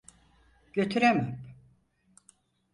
Götüremem. 0.73 1.39